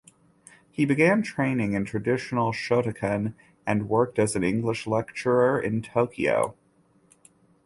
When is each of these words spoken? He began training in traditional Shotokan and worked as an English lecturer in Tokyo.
He 0.71 0.83
began 0.83 1.21
training 1.21 1.73
in 1.73 1.85
traditional 1.85 2.51
Shotokan 2.53 3.35
and 3.67 3.87
worked 3.87 4.17
as 4.17 4.35
an 4.35 4.43
English 4.43 4.87
lecturer 4.87 5.61
in 5.61 5.83
Tokyo. 5.83 6.55